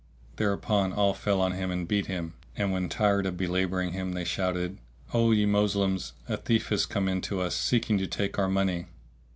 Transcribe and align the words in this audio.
Thereupon 0.37 0.93
all 0.93 1.13
fell 1.13 1.39
on 1.41 1.51
him 1.51 1.69
and 1.69 1.87
beat 1.87 2.07
him;[FN#652] 2.07 2.33
and 2.55 2.71
when 2.71 2.89
tired 2.89 3.27
of 3.27 3.37
belabouring 3.37 3.91
him 3.91 4.13
they 4.13 4.23
shouted, 4.23 4.79
"O 5.13 5.29
ye 5.31 5.45
Moslems! 5.45 6.13
a 6.27 6.37
thief 6.37 6.71
is 6.71 6.87
come 6.87 7.07
in 7.07 7.21
to 7.21 7.39
us, 7.39 7.55
seeking 7.55 7.99
to 7.99 8.07
take 8.07 8.39
our 8.39 8.49
money!" 8.49 8.87